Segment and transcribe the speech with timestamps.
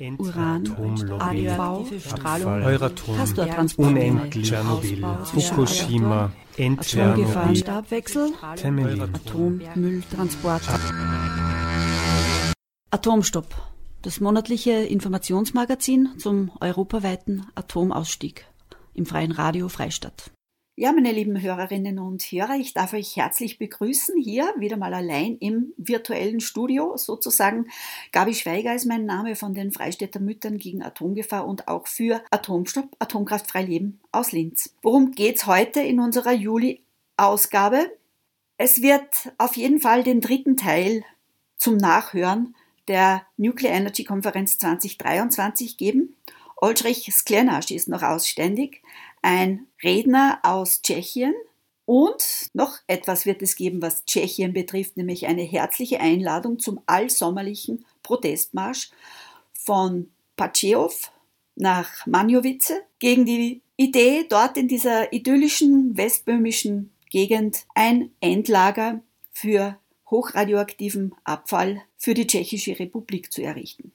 [0.00, 0.66] Uran,
[1.08, 3.16] radioaktive Strahlung, Euratom,
[3.76, 8.32] unendlich, Tschernobyl, Fukushima, Endchernobyl, Stabwechsel.
[8.40, 10.62] Atommülltransport.
[12.90, 13.54] Atomstopp,
[14.00, 18.46] das monatliche Informationsmagazin zum europaweiten Atomausstieg
[18.94, 20.30] im freien Radio Freistadt.
[20.80, 25.36] Ja, meine lieben Hörerinnen und Hörer, ich darf euch herzlich begrüßen hier wieder mal allein
[25.36, 27.66] im virtuellen Studio sozusagen.
[28.12, 32.96] Gabi Schweiger ist mein Name von den Freistädter Müttern gegen Atomgefahr und auch für Atomstopp,
[32.98, 34.74] Atomkraftfrei Leben aus Linz.
[34.80, 37.90] Worum geht's heute in unserer Juli-Ausgabe?
[38.56, 41.04] Es wird auf jeden Fall den dritten Teil
[41.58, 42.54] zum Nachhören
[42.88, 46.16] der Nuclear Energy Konferenz 2023 geben.
[46.56, 48.82] Oldrich Sklenasch ist noch ausständig
[49.22, 51.34] ein Redner aus Tschechien.
[51.84, 57.84] Und noch etwas wird es geben, was Tschechien betrifft, nämlich eine herzliche Einladung zum allsommerlichen
[58.02, 58.90] Protestmarsch
[59.52, 61.10] von Pachev
[61.56, 69.78] nach Manjowice gegen die Idee, dort in dieser idyllischen westböhmischen Gegend ein Endlager für
[70.10, 73.92] hochradioaktiven Abfall für die Tschechische Republik zu errichten.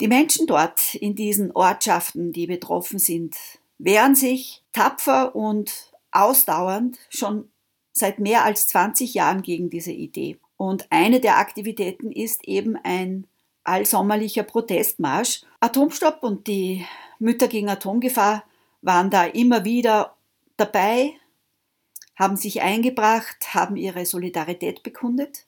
[0.00, 3.36] Die Menschen dort in diesen Ortschaften, die betroffen sind,
[3.82, 7.50] wehren sich tapfer und ausdauernd schon
[7.92, 10.38] seit mehr als 20 Jahren gegen diese Idee.
[10.56, 13.26] Und eine der Aktivitäten ist eben ein
[13.64, 15.42] allsommerlicher Protestmarsch.
[15.60, 16.86] Atomstopp und die
[17.18, 18.44] Mütter gegen Atomgefahr
[18.82, 20.16] waren da immer wieder
[20.56, 21.14] dabei,
[22.16, 25.46] haben sich eingebracht, haben ihre Solidarität bekundet.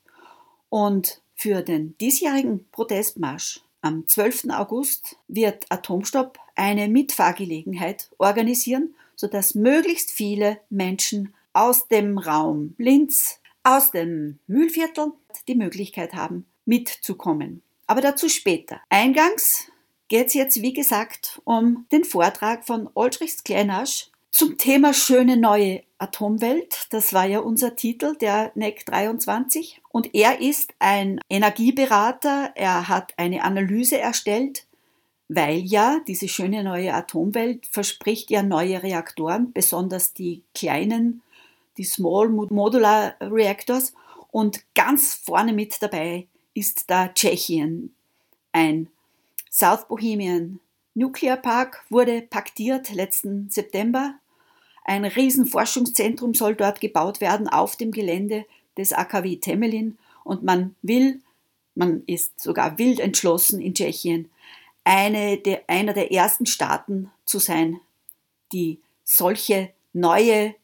[0.71, 4.45] Und für den diesjährigen Protestmarsch am 12.
[4.51, 13.91] August wird Atomstopp eine Mitfahrgelegenheit organisieren, sodass möglichst viele Menschen aus dem Raum Linz, aus
[13.91, 15.13] dem Mühlviertel
[15.49, 17.63] die Möglichkeit haben, mitzukommen.
[17.87, 18.81] Aber dazu später.
[18.89, 19.67] Eingangs
[20.09, 25.83] geht es jetzt, wie gesagt, um den Vortrag von Oldrichs Kleinasch zum Thema schöne neue
[26.03, 26.87] Atomwelt.
[26.91, 29.81] Das war ja unser Titel der NEC 23.
[29.91, 32.53] Und er ist ein Energieberater.
[32.57, 34.67] Er hat eine Analyse erstellt,
[35.29, 41.23] weil ja diese schöne neue Atomwelt verspricht ja neue Reaktoren, besonders die kleinen,
[41.79, 43.95] die Small Modular Reactors.
[44.31, 47.95] Und ganz vorne mit dabei ist da Tschechien.
[48.51, 48.89] Ein
[49.51, 50.59] South Bohemian
[50.95, 54.15] Nuclear Park wurde paktiert letzten September
[54.85, 58.45] ein Riesenforschungszentrum soll dort gebaut werden auf dem Gelände
[58.77, 61.21] des AKW Temelin und man will,
[61.75, 64.31] man ist sogar wild entschlossen in Tschechien,
[64.85, 67.81] eine der, einer der ersten Staaten zu sein,
[68.53, 70.55] die solche neue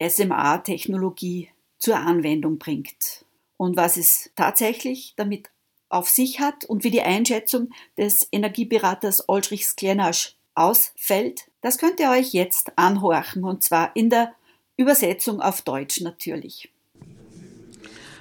[0.00, 1.48] SMA-Technologie
[1.78, 3.24] zur Anwendung bringt.
[3.56, 5.50] Und was es tatsächlich damit
[5.88, 12.10] auf sich hat und wie die Einschätzung des Energieberaters Oldrich Sklenasch ausfällt, das könnt ihr
[12.10, 14.34] euch jetzt anhorchen und zwar in der
[14.76, 16.70] Übersetzung auf Deutsch natürlich.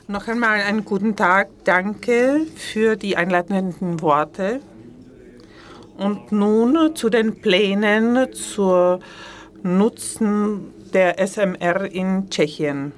[0.07, 1.49] Noch einmal einen guten Tag.
[1.65, 4.61] Danke für die einleitenden Worte.
[5.97, 9.01] Und nun zu den Plänen zur
[9.61, 12.93] Nutzen der SMR in Tschechien.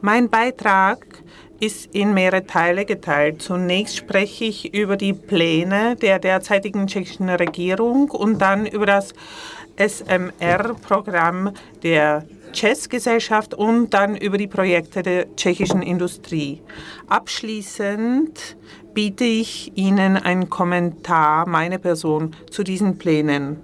[0.00, 1.24] Mein Beitrag
[1.60, 3.42] ist in mehrere Teile geteilt.
[3.42, 9.14] Zunächst spreche ich über die Pläne der derzeitigen tschechischen Regierung und dann über das
[9.76, 16.62] SMR-Programm der Chess-Gesellschaft und dann über die Projekte der tschechischen Industrie.
[17.06, 18.56] Abschließend
[18.94, 23.58] biete ich Ihnen einen Kommentar meiner Person zu diesen Plänen.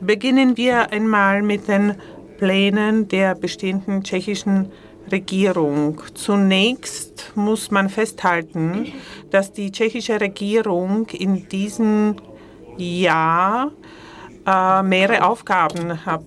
[0.00, 1.96] Beginnen wir einmal mit den
[2.38, 4.70] Plänen der bestehenden tschechischen
[5.10, 6.00] Regierung.
[6.14, 8.92] Zunächst muss man festhalten,
[9.30, 12.16] dass die tschechische Regierung in diesem
[12.78, 13.72] Jahr
[14.46, 16.24] äh, mehrere Aufgaben hat.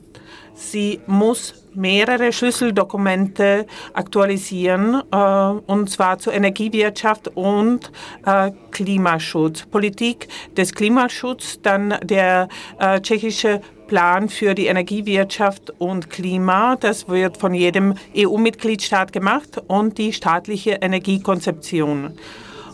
[0.53, 7.92] Sie muss mehrere Schlüsseldokumente aktualisieren, äh, und zwar zur Energiewirtschaft und
[8.25, 9.66] äh, Klimaschutz.
[9.66, 12.48] Politik des Klimaschutzes, dann der
[12.80, 16.78] äh, tschechische Plan für die Energiewirtschaft und Klima.
[16.78, 22.13] Das wird von jedem EU-Mitgliedstaat gemacht und die staatliche Energiekonzeption.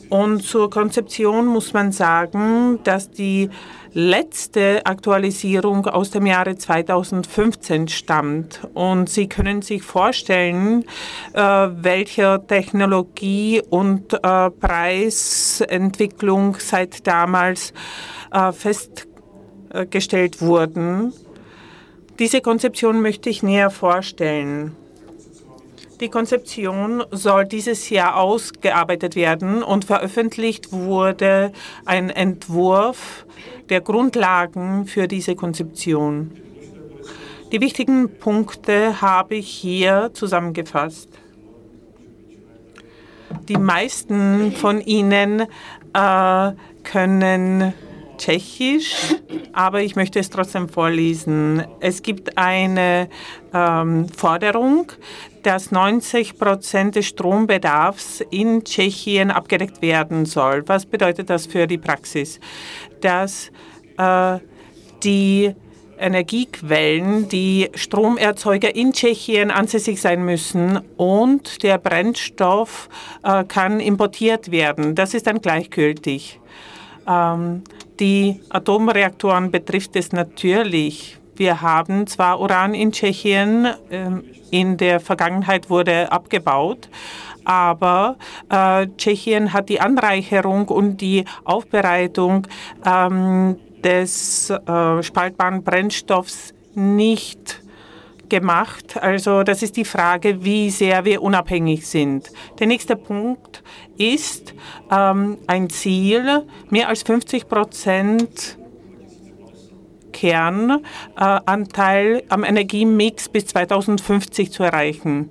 [0.10, 3.50] Und zur Konzeption muss man sagen, dass die
[3.94, 8.62] letzte Aktualisierung aus dem Jahre 2015 stammt.
[8.74, 10.86] Und Sie können sich vorstellen,
[11.34, 17.74] äh, welche Technologie und äh, Preisentwicklung seit damals
[18.32, 21.14] äh, festgestellt wurden.
[22.20, 24.76] Diese Konzeption möchte ich näher vorstellen.
[26.02, 31.52] Die Konzeption soll dieses Jahr ausgearbeitet werden und veröffentlicht wurde
[31.86, 33.28] ein Entwurf
[33.70, 36.32] der Grundlagen für diese Konzeption.
[37.52, 41.10] Die wichtigen Punkte habe ich hier zusammengefasst.
[43.48, 45.42] Die meisten von Ihnen
[45.94, 46.52] äh,
[46.84, 47.74] können
[48.22, 49.16] Tschechisch,
[49.52, 51.64] aber ich möchte es trotzdem vorlesen.
[51.80, 53.10] Es gibt eine
[53.52, 54.92] ähm, Forderung,
[55.42, 60.62] dass 90 Prozent des Strombedarfs in Tschechien abgedeckt werden soll.
[60.68, 62.40] Was bedeutet das für die Praxis?
[63.02, 63.52] Dass
[63.98, 64.38] äh,
[65.04, 65.56] die
[65.98, 72.88] Energiequellen, die Stromerzeuger in Tschechien ansässig sein müssen und der Brennstoff
[73.24, 74.94] äh, kann importiert werden.
[74.94, 76.40] Das ist dann gleichgültig.
[77.08, 77.64] Ähm,
[78.02, 81.20] die Atomreaktoren betrifft es natürlich.
[81.36, 86.90] Wir haben zwar Uran in Tschechien, ähm, in der Vergangenheit wurde abgebaut,
[87.46, 88.18] aber
[88.50, 92.48] äh, Tschechien hat die Anreicherung und die Aufbereitung
[92.86, 97.61] ähm, des äh, spaltbaren Brennstoffs nicht
[98.32, 98.98] gemacht.
[99.00, 102.32] Also das ist die Frage, wie sehr wir unabhängig sind.
[102.60, 103.62] Der nächste Punkt
[103.98, 104.56] ist
[104.90, 108.58] ähm, ein Ziel, mehr als 50 Prozent
[110.14, 115.30] Kernanteil äh, am Energiemix bis 2050 zu erreichen.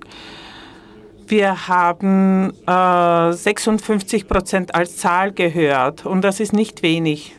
[1.27, 7.35] Wir haben äh, 56 Prozent als Zahl gehört und das ist nicht wenig.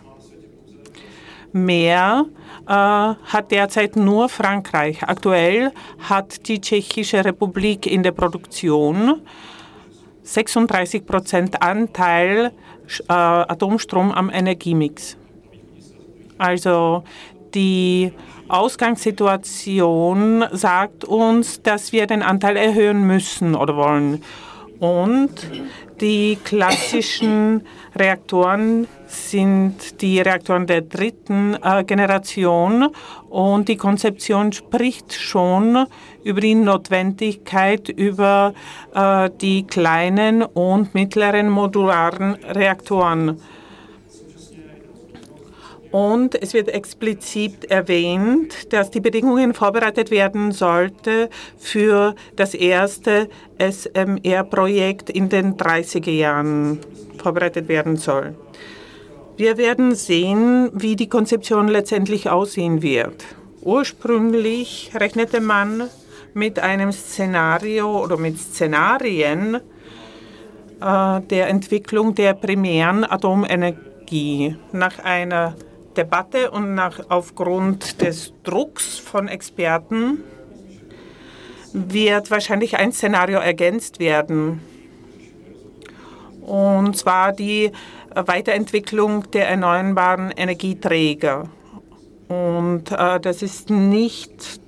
[1.53, 2.25] Mehr
[2.67, 5.03] hat derzeit nur Frankreich.
[5.03, 9.21] Aktuell hat die Tschechische Republik in der Produktion
[10.23, 12.53] 36 Prozent Anteil
[13.09, 15.17] äh, Atomstrom am Energiemix.
[16.39, 17.05] Also
[17.55, 18.13] die
[18.49, 24.23] Ausgangssituation sagt uns, dass wir den Anteil erhöhen müssen oder wollen.
[24.79, 25.31] Und
[26.01, 32.89] die klassischen Reaktoren sind die Reaktoren der dritten äh, Generation
[33.29, 35.87] und die Konzeption spricht schon
[36.25, 38.55] über die Notwendigkeit über
[38.95, 43.39] äh, die kleinen und mittleren modularen Reaktoren.
[45.91, 51.29] Und es wird explizit erwähnt, dass die Bedingungen vorbereitet werden sollten
[51.59, 53.29] für das erste
[53.59, 56.81] SMR-Projekt in den 30er Jahren
[57.23, 58.35] vorbereitet werden soll.
[59.37, 63.25] Wir werden sehen, wie die Konzeption letztendlich aussehen wird.
[63.63, 65.89] Ursprünglich rechnete man
[66.35, 69.55] mit einem Szenario oder mit Szenarien
[70.81, 75.55] äh, der Entwicklung der primären Atomenergie nach einer
[75.97, 80.25] Debatte und nach, aufgrund des Drucks von Experten
[81.73, 84.61] wird wahrscheinlich ein Szenario ergänzt werden.
[86.43, 87.71] Und zwar die
[88.15, 91.49] Weiterentwicklung der erneuerbaren Energieträger.
[92.29, 94.61] Und äh, das ist nicht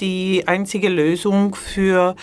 [0.00, 2.16] die einzige Lösung für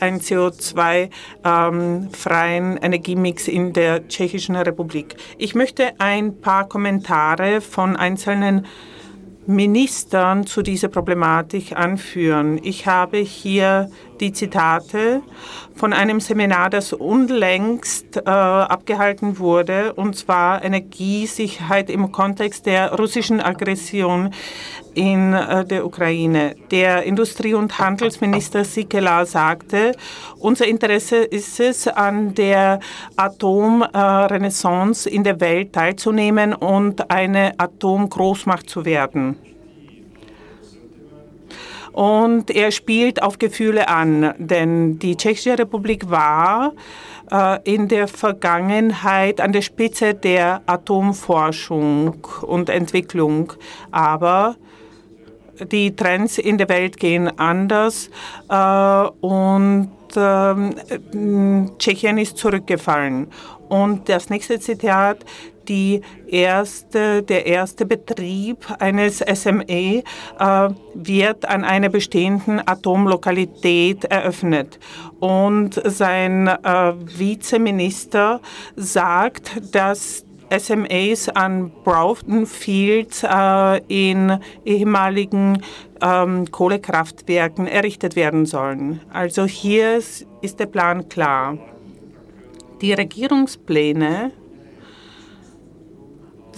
[0.00, 5.16] einen CO2-freien ähm, Energiemix in der Tschechischen Republik.
[5.36, 8.66] Ich möchte ein paar Kommentare von einzelnen
[9.46, 12.58] Ministern zu dieser Problematik anführen.
[12.62, 15.22] Ich habe hier die Zitate
[15.74, 23.40] von einem Seminar, das unlängst äh, abgehalten wurde, und zwar Energiesicherheit im Kontext der russischen
[23.40, 24.30] Aggression
[24.94, 26.56] in äh, der Ukraine.
[26.70, 29.92] Der Industrie- und Handelsminister Sikela sagte,
[30.38, 32.80] unser Interesse ist es, an der
[33.16, 39.36] Atomrenaissance in der Welt teilzunehmen und eine Atomgroßmacht zu werden
[41.98, 46.72] und er spielt auf Gefühle an, denn die Tschechische Republik war
[47.28, 53.52] äh, in der Vergangenheit an der Spitze der Atomforschung und Entwicklung,
[53.90, 54.54] aber
[55.72, 58.10] die Trends in der Welt gehen anders
[58.48, 63.26] äh, und äh, Tschechien ist zurückgefallen.
[63.68, 65.24] Und das nächste Zitat,
[65.68, 70.02] die erste, der erste Betrieb eines SME
[70.38, 74.78] äh, wird an einer bestehenden Atomlokalität eröffnet.
[75.20, 78.40] Und sein äh, Vizeminister
[78.76, 80.24] sagt, dass
[80.56, 85.62] SMAs an Broughton Fields äh, in ehemaligen
[86.00, 89.00] ähm, Kohlekraftwerken errichtet werden sollen.
[89.12, 91.58] Also hier ist der Plan klar.
[92.80, 94.32] Die Regierungspläne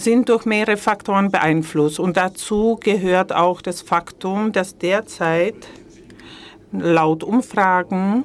[0.00, 5.68] sind durch mehrere Faktoren beeinflusst und dazu gehört auch das Faktum, dass derzeit
[6.72, 8.24] laut Umfragen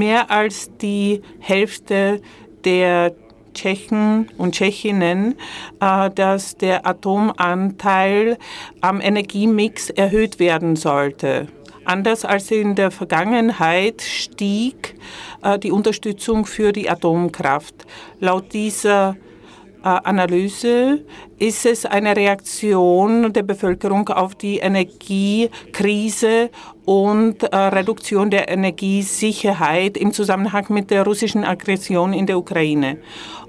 [0.00, 2.22] Mehr als die Hälfte
[2.64, 3.14] der
[3.52, 5.34] Tschechen und Tschechinnen,
[5.78, 8.38] äh, dass der Atomanteil
[8.80, 11.48] am Energiemix erhöht werden sollte.
[11.84, 14.94] Anders als in der Vergangenheit stieg
[15.42, 17.74] äh, die Unterstützung für die Atomkraft.
[18.20, 19.16] Laut dieser
[19.82, 21.04] Analyse
[21.38, 26.50] ist es eine Reaktion der Bevölkerung auf die Energiekrise
[26.84, 32.98] und äh, Reduktion der Energiesicherheit im Zusammenhang mit der russischen Aggression in der Ukraine.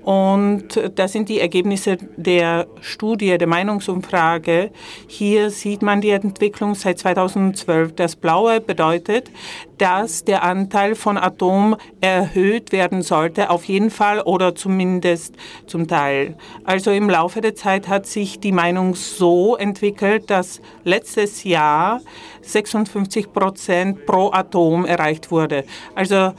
[0.03, 4.71] Und das sind die Ergebnisse der Studie, der Meinungsumfrage.
[5.07, 7.93] Hier sieht man die Entwicklung seit 2012.
[7.95, 9.29] Das Blaue bedeutet,
[9.77, 15.35] dass der Anteil von Atom erhöht werden sollte, auf jeden Fall oder zumindest
[15.67, 16.35] zum Teil.
[16.63, 22.01] Also im Laufe der Zeit hat sich die Meinung so entwickelt, dass letztes Jahr
[22.41, 25.63] 56 Prozent pro Atom erreicht wurde.
[25.95, 26.33] Also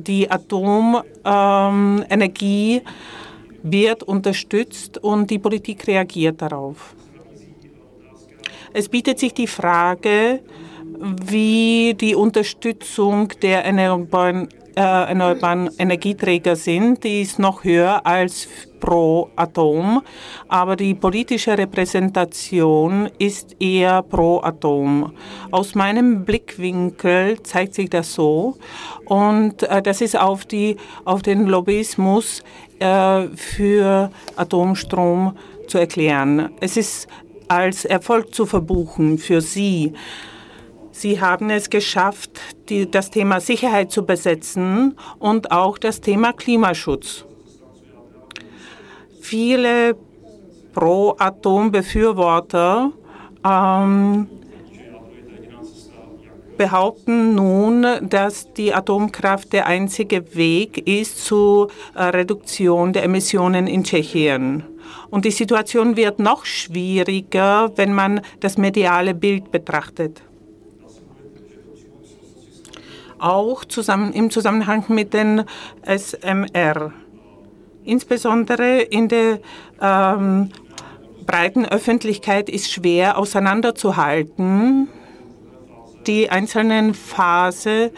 [0.00, 2.82] die Atomenergie
[3.62, 6.94] wird unterstützt und die Politik reagiert darauf.
[8.72, 10.40] Es bietet sich die Frage,
[11.26, 17.04] wie die Unterstützung der erneuerbaren, äh, erneuerbaren Energieträger sind.
[17.04, 18.48] Die ist noch höher als
[18.80, 20.02] pro Atom,
[20.48, 25.12] aber die politische Repräsentation ist eher pro Atom.
[25.50, 28.56] Aus meinem Blickwinkel zeigt sich das so
[29.04, 32.42] und äh, das ist auf, die, auf den Lobbyismus
[32.78, 35.36] äh, für Atomstrom
[35.68, 36.50] zu erklären.
[36.60, 37.06] Es ist
[37.48, 39.92] als Erfolg zu verbuchen für Sie.
[40.92, 47.24] Sie haben es geschafft, die, das Thema Sicherheit zu besetzen und auch das Thema Klimaschutz.
[49.20, 49.96] Viele
[50.72, 52.92] Pro-Atom-Befürworter
[53.44, 54.28] ähm,
[56.56, 63.82] behaupten nun, dass die Atomkraft der einzige Weg ist zur äh, Reduktion der Emissionen in
[63.84, 64.64] Tschechien.
[65.10, 70.22] Und die Situation wird noch schwieriger, wenn man das mediale Bild betrachtet.
[73.18, 75.44] Auch zusammen, im Zusammenhang mit den
[75.84, 76.92] SMR
[77.90, 79.40] insbesondere in der
[79.80, 80.50] ähm,
[81.26, 84.88] breiten Öffentlichkeit ist schwer auseinanderzuhalten.
[86.06, 87.92] Die einzelnen Phase,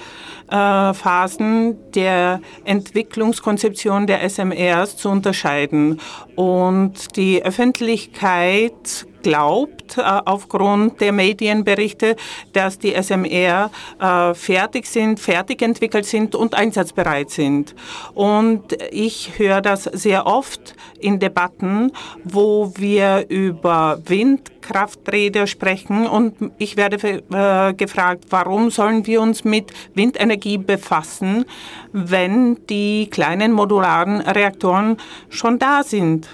[0.48, 6.00] äh, Phasen der Entwicklungskonzeption der SMRs zu unterscheiden.
[6.34, 12.16] Und die Öffentlichkeit glaubt, äh, aufgrund der Medienberichte,
[12.52, 17.74] dass die SMR äh, fertig sind, fertig entwickelt sind und einsatzbereit sind.
[18.14, 21.92] Und ich höre das sehr oft in Debatten,
[22.24, 26.96] wo wir über Windkrafträder sprechen und ich werde
[27.32, 31.44] äh, gefragt, warum sollen wir uns mit Windenergie befassen,
[31.92, 34.96] wenn die kleinen modularen Reaktoren
[35.28, 36.28] schon da sind.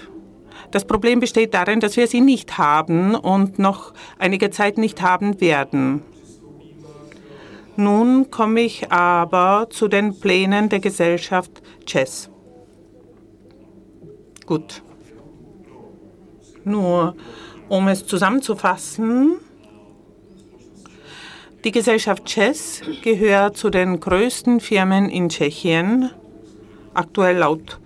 [0.71, 5.41] Das Problem besteht darin, dass wir sie nicht haben und noch einige Zeit nicht haben
[5.41, 6.03] werden.
[7.75, 12.29] Nun komme ich aber zu den Plänen der Gesellschaft Chess.
[14.45, 14.83] Gut.
[16.65, 17.15] Nur
[17.69, 19.37] um es zusammenzufassen,
[21.63, 26.09] die Gesellschaft Chess gehört zu den größten Firmen in Tschechien,
[26.93, 27.79] aktuell laut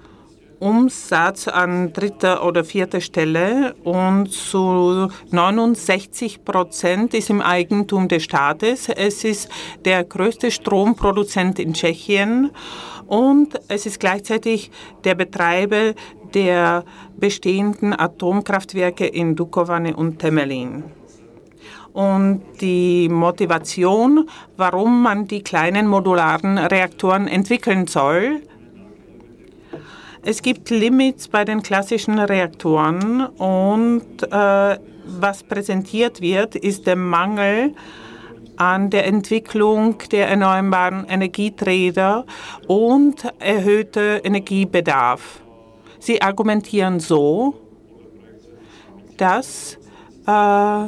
[0.63, 8.87] Umsatz an dritter oder vierter Stelle und zu 69 Prozent ist im Eigentum des Staates.
[8.87, 9.49] Es ist
[9.83, 12.51] der größte Stromproduzent in Tschechien
[13.07, 14.71] und es ist gleichzeitig
[15.03, 15.95] der Betreiber
[16.33, 16.85] der
[17.17, 20.85] bestehenden Atomkraftwerke in Dukovany und Temelin.
[21.91, 28.41] Und die Motivation, warum man die kleinen modularen Reaktoren entwickeln soll,
[30.25, 37.75] es gibt Limits bei den klassischen Reaktoren und äh, was präsentiert wird, ist der Mangel
[38.55, 42.25] an der Entwicklung der erneuerbaren Energieträger
[42.67, 45.41] und erhöhter Energiebedarf.
[45.99, 47.55] Sie argumentieren so,
[49.17, 49.77] dass
[50.25, 50.87] äh,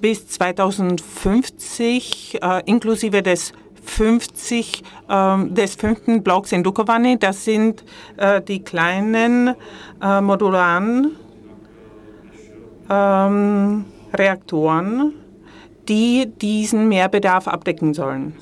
[0.00, 3.52] bis 2050 äh, inklusive des
[3.86, 7.18] 50 äh, des fünften Blocks in Dukovany.
[7.18, 7.84] Das sind
[8.16, 9.54] äh, die kleinen
[10.02, 11.16] äh, modularen
[12.90, 15.14] ähm, Reaktoren,
[15.88, 18.34] die diesen Mehrbedarf abdecken sollen.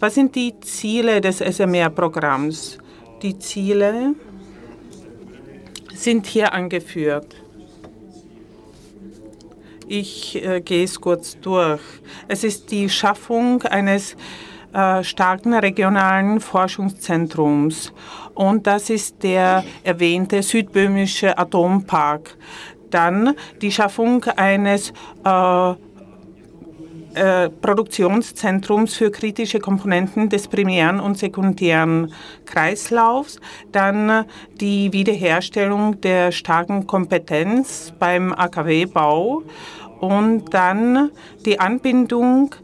[0.00, 2.78] Was sind die Ziele des SMR-Programms?
[3.22, 4.14] Die Ziele
[5.94, 7.45] sind hier angeführt.
[9.88, 11.80] Ich äh, gehe es kurz durch.
[12.26, 14.16] Es ist die Schaffung eines
[14.72, 17.92] äh, starken regionalen Forschungszentrums.
[18.34, 22.36] Und das ist der erwähnte südböhmische Atompark.
[22.90, 24.92] Dann die Schaffung eines
[25.24, 25.74] äh,
[27.16, 32.12] äh, Produktionszentrums für kritische Komponenten des primären und sekundären
[32.44, 33.40] Kreislaufs,
[33.72, 34.26] dann
[34.60, 39.44] die Wiederherstellung der starken Kompetenz beim AKW-Bau
[40.00, 41.10] und dann
[41.44, 42.54] die Anbindung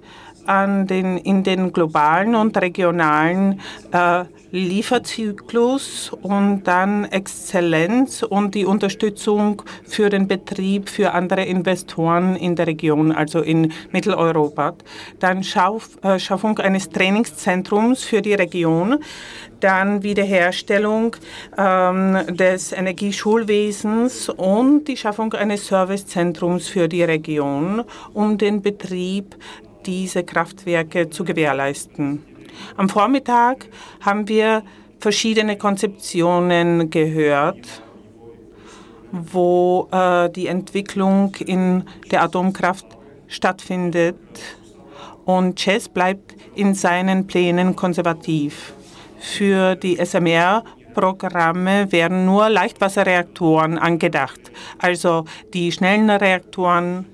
[0.46, 3.60] an den, in den globalen und regionalen
[3.92, 12.54] äh, Lieferzyklus und dann Exzellenz und die Unterstützung für den Betrieb für andere Investoren in
[12.54, 14.74] der Region, also in Mitteleuropa.
[15.18, 18.98] Dann Schaff, äh, Schaffung eines Trainingszentrums für die Region,
[19.60, 21.16] dann Wiederherstellung
[21.56, 29.34] ähm, des Energieschulwesens und die Schaffung eines Servicezentrums für die Region, um den Betrieb
[29.86, 32.31] dieser Kraftwerke zu gewährleisten.
[32.76, 33.66] Am Vormittag
[34.00, 34.62] haben wir
[34.98, 37.82] verschiedene Konzeptionen gehört,
[39.10, 42.86] wo äh, die Entwicklung in der Atomkraft
[43.26, 44.16] stattfindet.
[45.24, 48.74] Und Chess bleibt in seinen Plänen konservativ.
[49.18, 54.40] Für die SMR-Programme werden nur Leichtwasserreaktoren angedacht,
[54.78, 57.06] also die schnellen Reaktoren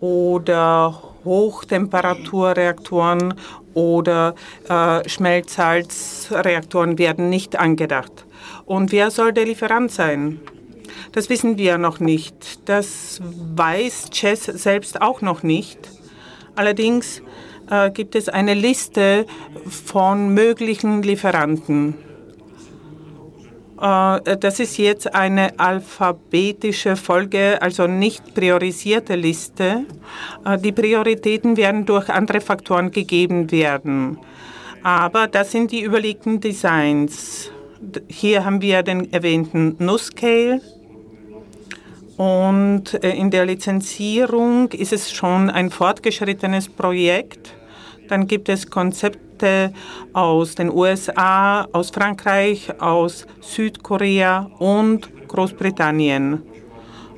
[0.00, 3.34] oder Hochtemperaturreaktoren
[3.74, 4.34] oder
[4.68, 8.24] äh, Schmelzsalzreaktoren werden nicht angedacht.
[8.64, 10.40] Und wer soll der Lieferant sein?
[11.12, 12.66] Das wissen wir noch nicht.
[12.68, 13.20] Das
[13.54, 15.78] weiß Chess selbst auch noch nicht.
[16.54, 17.20] Allerdings
[17.70, 19.26] äh, gibt es eine Liste
[19.68, 21.94] von möglichen Lieferanten.
[23.80, 29.84] Äh, das ist jetzt eine alphabetische Folge, also nicht priorisierte Liste.
[30.44, 34.18] Äh, die Prioritäten werden durch andere Faktoren gegeben werden.
[34.82, 37.50] Aber das sind die überlegten Designs.
[38.08, 40.60] Hier haben wir den erwähnten NuScale.
[42.16, 47.52] Und äh, in der Lizenzierung ist es schon ein fortgeschrittenes Projekt.
[48.08, 49.72] Dann gibt es Konzept Kontakte
[50.12, 56.42] aus den USA, aus Frankreich, aus Südkorea und Großbritannien.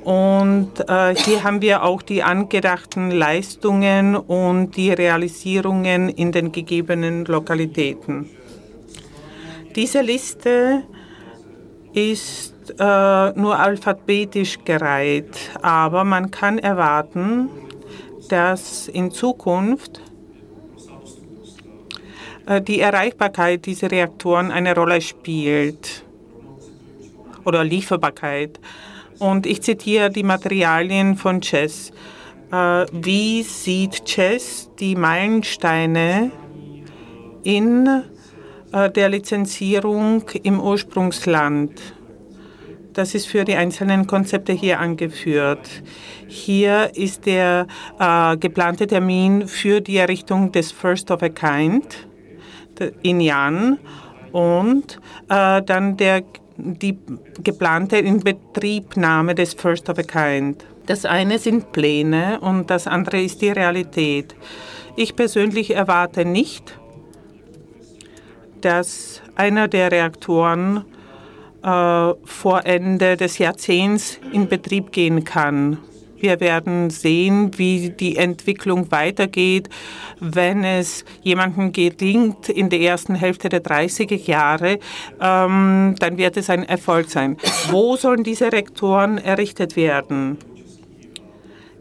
[0.03, 7.25] Und äh, hier haben wir auch die angedachten Leistungen und die Realisierungen in den gegebenen
[7.25, 8.29] Lokalitäten.
[9.75, 10.83] Diese Liste
[11.93, 17.49] ist äh, nur alphabetisch gereiht, aber man kann erwarten,
[18.29, 20.01] dass in Zukunft
[22.65, 26.03] die Erreichbarkeit dieser Reaktoren eine Rolle spielt
[27.45, 28.59] oder Lieferbarkeit.
[29.19, 31.91] Und ich zitiere die Materialien von Chess.
[32.51, 36.31] Äh, wie sieht Chess die Meilensteine
[37.43, 38.03] in
[38.71, 41.79] äh, der Lizenzierung im Ursprungsland?
[42.93, 45.69] Das ist für die einzelnen Konzepte hier angeführt.
[46.27, 47.67] Hier ist der
[47.99, 52.08] äh, geplante Termin für die Errichtung des First of a Kind
[53.01, 53.77] in Jan
[54.31, 56.23] und äh, dann der,
[56.57, 56.97] die
[57.43, 60.65] geplante Inbetriebnahme des First of a Kind.
[60.85, 64.35] Das eine sind Pläne und das andere ist die Realität.
[64.95, 66.77] Ich persönlich erwarte nicht,
[68.61, 70.83] dass einer der Reaktoren
[71.63, 75.77] äh, vor Ende des Jahrzehnts in Betrieb gehen kann.
[76.19, 79.69] Wir werden sehen, wie die Entwicklung weitergeht,
[80.19, 84.79] wenn es jemandem gelingt in der ersten Hälfte der 30er Jahre,
[85.21, 87.37] ähm, dann wird es ein Erfolg sein.
[87.69, 90.37] Wo sollen diese Rektoren errichtet werden?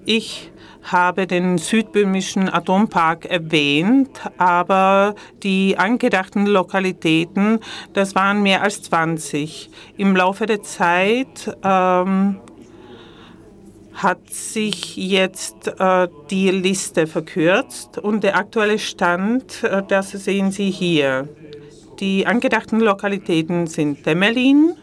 [0.05, 0.51] Ich
[0.93, 7.61] habe den südböhmischen Atompark erwähnt, aber die angedachten Lokalitäten,
[7.93, 9.71] das waren mehr als 20.
[9.97, 12.41] Im Laufe der Zeit ähm,
[13.99, 20.71] hat sich jetzt äh, die Liste verkürzt und der aktuelle Stand, äh, das sehen Sie
[20.71, 21.29] hier.
[21.99, 24.75] Die angedachten Lokalitäten sind Temelin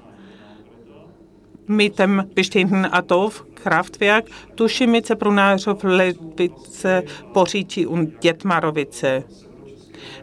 [1.65, 4.25] mit dem bestehenden Atomkraftwerk,
[4.58, 9.23] Duschimice, Brunažovlevice, Borici und Jetmarovice.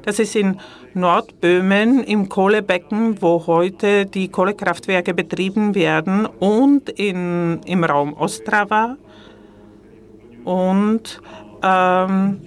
[0.03, 0.61] Das ist in
[0.95, 8.97] Nordböhmen im Kohlebecken, wo heute die Kohlekraftwerke betrieben werden, und in, im Raum Ostrava
[10.45, 11.21] und
[11.63, 12.41] ähm,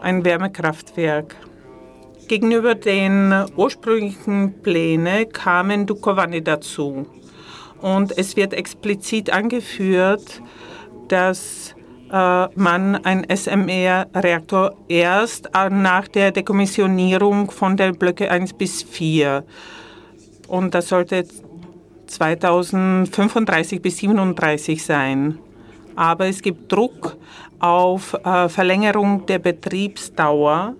[0.00, 1.36] ein Wärmekraftwerk.
[2.28, 7.06] Gegenüber den ursprünglichen Plänen kamen Dukovany dazu.
[7.80, 10.42] Und es wird explizit angeführt,
[11.08, 11.74] dass
[12.10, 19.44] man einen SMR-Reaktor erst äh, nach der Dekommissionierung von den Blöcke 1 bis 4.
[20.48, 21.26] Und das sollte
[22.06, 25.38] 2035 bis 37 sein.
[25.96, 27.16] Aber es gibt Druck
[27.58, 30.74] auf äh, Verlängerung der Betriebsdauer.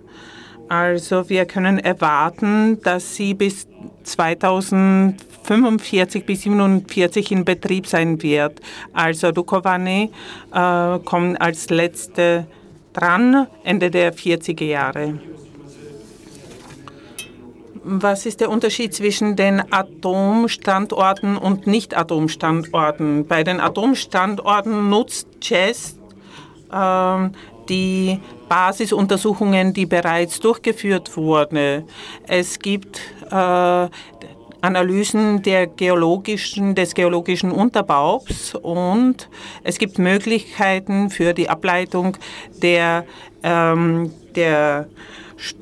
[0.69, 3.67] Also wir können erwarten, dass sie bis
[4.03, 8.59] 2045 bis 47 in Betrieb sein wird.
[8.93, 10.11] Also Dukovany
[10.53, 12.45] äh, kommt als letzte
[12.93, 15.19] dran, Ende der 40er Jahre.
[17.83, 23.25] Was ist der Unterschied zwischen den Atomstandorten und Nicht-Atomstandorten?
[23.25, 25.97] Bei den Atomstandorten nutzt CES
[26.71, 27.29] äh,
[27.69, 31.83] die Basisuntersuchungen, die bereits durchgeführt wurden.
[32.27, 32.99] Es gibt
[33.31, 33.87] äh,
[34.61, 39.29] Analysen der geologischen, des geologischen Unterbaus und
[39.63, 42.17] es gibt Möglichkeiten für die Ableitung
[42.61, 43.05] der,
[43.43, 44.89] ähm, der,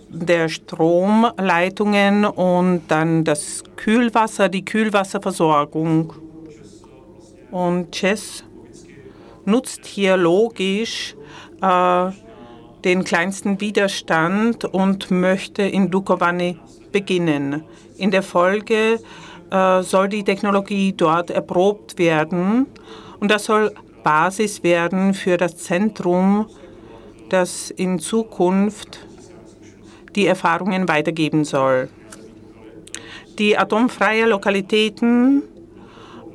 [0.09, 6.13] der Stromleitungen und dann das Kühlwasser, die Kühlwasserversorgung.
[7.51, 8.43] Und Chess
[9.45, 11.15] nutzt hier logisch
[11.61, 12.11] äh,
[12.87, 16.57] den kleinsten Widerstand und möchte in Dukovany
[16.93, 17.65] beginnen.
[17.97, 19.01] In der Folge
[19.51, 22.65] äh, soll die Technologie dort erprobt werden
[23.19, 23.73] und das soll
[24.03, 26.45] Basis werden für das Zentrum,
[27.27, 29.05] das in Zukunft
[30.15, 31.89] die Erfahrungen weitergeben soll.
[33.37, 35.43] Die atomfreie Lokalitäten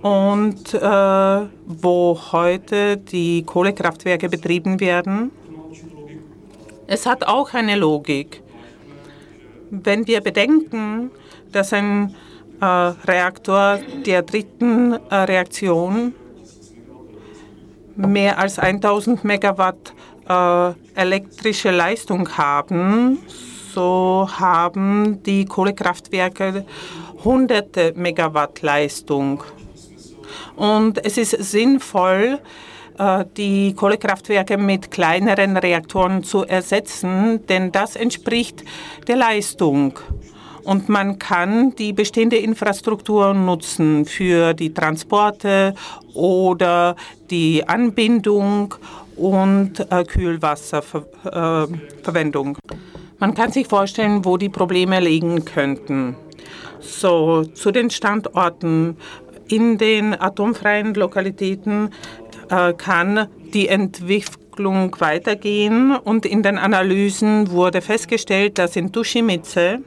[0.02, 0.80] und äh,
[1.66, 5.30] wo heute die Kohlekraftwerke betrieben werden,
[6.92, 8.42] es hat auch eine Logik.
[9.70, 11.10] Wenn wir bedenken,
[11.50, 12.14] dass ein
[12.60, 16.14] äh, Reaktor der dritten äh, Reaktion
[17.96, 19.94] mehr als 1000 Megawatt
[20.28, 23.20] äh, elektrische Leistung haben,
[23.72, 26.66] so haben die Kohlekraftwerke
[27.24, 29.42] hunderte Megawatt Leistung.
[30.56, 32.38] Und es ist sinnvoll,
[33.36, 38.64] die Kohlekraftwerke mit kleineren Reaktoren zu ersetzen, denn das entspricht
[39.08, 39.98] der Leistung.
[40.64, 45.74] Und man kann die bestehende Infrastruktur nutzen für die Transporte
[46.14, 46.94] oder
[47.30, 48.74] die Anbindung
[49.16, 52.56] und äh, Kühlwasserverwendung.
[52.56, 52.76] Äh,
[53.18, 56.16] man kann sich vorstellen, wo die Probleme liegen könnten.
[56.80, 58.96] So, zu den Standorten
[59.48, 61.90] in den atomfreien Lokalitäten äh,
[62.76, 69.80] kann die Entwicklung weitergehen und in den Analysen wurde festgestellt, dass in Tushimitze,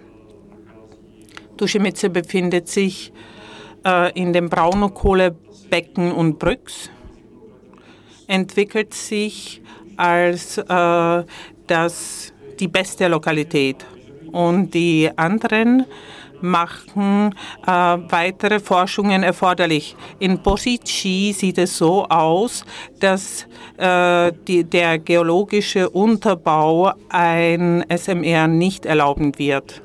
[1.58, 3.14] Tushimitze befindet sich
[3.86, 6.90] äh, in dem Braunkohlebecken und Brüx,
[8.28, 9.62] entwickelt sich
[9.98, 11.24] als äh,
[11.68, 13.86] das, die beste Lokalität.
[14.32, 15.86] Und die anderen
[16.42, 19.96] machen äh, weitere Forschungen erforderlich.
[20.20, 22.66] In Posici sieht es so aus,
[23.00, 29.82] dass äh, die, der geologische Unterbau ein SMR nicht erlauben wird.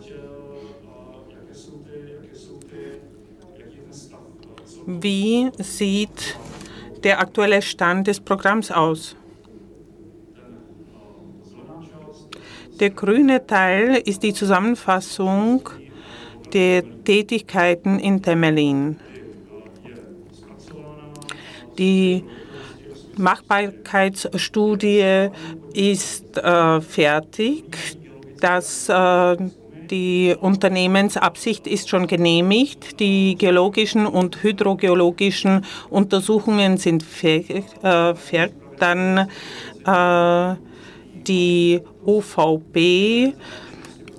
[4.87, 6.37] Wie sieht
[7.05, 9.17] der aktuelle Stand des Programms aus?
[12.81, 15.69] Der grüne Teil ist die Zusammenfassung
[16.53, 18.97] der Tätigkeiten in Temelin.
[21.79, 22.25] Die
[23.17, 25.29] Machbarkeitsstudie
[25.75, 27.65] ist äh, fertig.
[28.41, 29.37] Das, äh,
[29.91, 33.01] die Unternehmensabsicht ist schon genehmigt.
[33.01, 37.65] Die geologischen und hydrogeologischen Untersuchungen sind fertig.
[37.83, 38.15] Äh,
[38.79, 39.29] dann
[39.87, 40.55] äh,
[41.27, 43.35] die OVB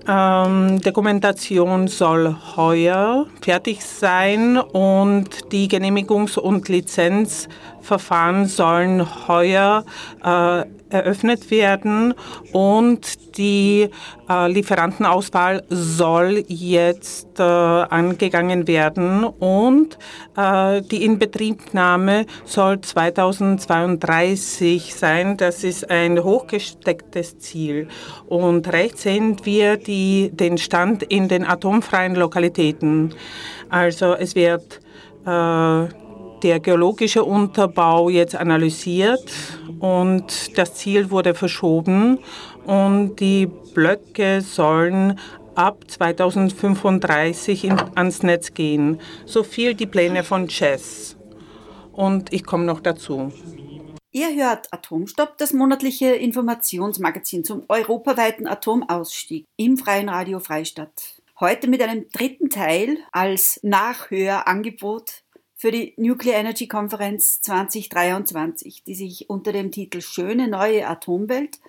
[0.08, 9.84] ähm, Dokumentation soll heuer fertig sein und die Genehmigungs- und Lizenzverfahren sollen heuer
[10.24, 12.14] äh, eröffnet werden
[12.52, 13.90] und die
[14.30, 19.98] äh, Lieferantenauswahl soll jetzt äh, angegangen werden und
[20.36, 25.38] äh, die Inbetriebnahme soll 2032 sein.
[25.38, 27.88] Das ist ein hochgestecktes Ziel.
[28.28, 33.14] Und rechts sehen wir die, den Stand in den atomfreien Lokalitäten.
[33.70, 34.80] Also es wird
[35.26, 35.88] äh,
[36.44, 39.32] der geologische Unterbau jetzt analysiert
[39.80, 42.20] und das Ziel wurde verschoben
[42.66, 45.20] und die Blöcke sollen
[45.56, 49.00] ab 2035 in, ans Netz gehen.
[49.26, 51.18] So viel die Pläne von Chess.
[51.92, 53.32] Und ich komme noch dazu.
[54.14, 61.22] Ihr hört Atomstopp, das monatliche Informationsmagazin zum europaweiten Atomausstieg im Freien Radio Freistadt.
[61.40, 65.24] Heute mit einem dritten Teil als Nachhörangebot
[65.62, 71.60] für die Nuclear Energy Konferenz 2023, die sich unter dem Titel Schöne neue Atomwelt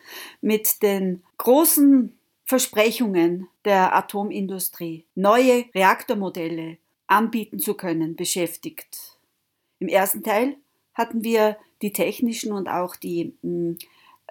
[0.40, 9.18] mit den großen Versprechungen der Atomindustrie, neue Reaktormodelle anbieten zu können, beschäftigt.
[9.78, 10.56] Im ersten Teil
[10.94, 13.76] hatten wir die technischen und auch die hm,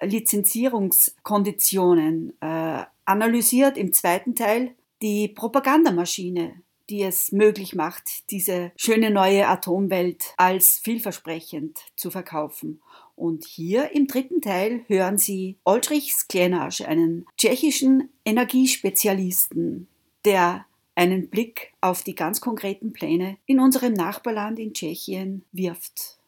[0.00, 3.78] Lizenzierungskonditionen äh, analysiert.
[3.78, 11.78] Im zweiten Teil die Propagandamaschine, die es möglich macht, diese schöne neue Atomwelt als vielversprechend
[11.96, 12.82] zu verkaufen.
[13.16, 19.88] Und hier im dritten Teil hören Sie Oldrich Sklenasch, einen tschechischen Energiespezialisten,
[20.24, 26.18] der einen Blick auf die ganz konkreten Pläne in unserem Nachbarland in Tschechien wirft.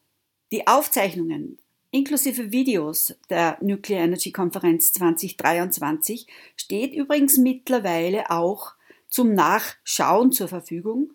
[0.53, 1.59] Die Aufzeichnungen
[1.95, 8.73] inklusive Videos der Nuclear Energy Konferenz 2023 steht übrigens mittlerweile auch
[9.15, 11.13] zum Nachschauen zur Verfügung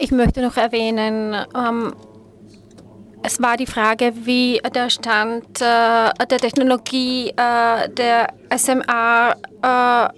[0.00, 1.94] Ich möchte noch erwähnen, ähm,
[3.22, 10.08] es war die Frage, wie der Stand äh, der Technologie äh, der SMA äh,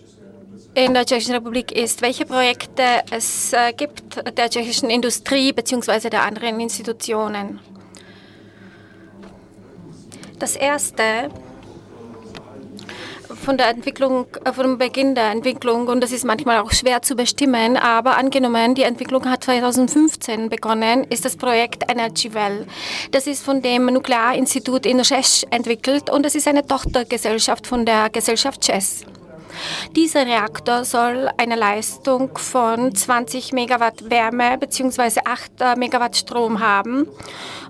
[0.74, 4.02] in der Tschechischen Republik ist, welche Projekte es äh, gibt
[4.38, 6.08] der tschechischen Industrie bzw.
[6.08, 7.60] der anderen Institutionen.
[10.38, 11.30] Das erste
[13.42, 17.16] von der Entwicklung, äh, vom Beginn der Entwicklung und das ist manchmal auch schwer zu
[17.16, 22.66] bestimmen, aber angenommen, die Entwicklung hat 2015 begonnen, ist das Projekt Energy Well.
[23.10, 28.08] Das ist von dem Nuklearinstitut in Rzesz entwickelt und es ist eine Tochtergesellschaft von der
[28.10, 29.04] Gesellschaft CES.
[29.96, 35.20] Dieser Reaktor soll eine Leistung von 20 Megawatt Wärme bzw.
[35.24, 37.06] 8 äh, Megawatt Strom haben.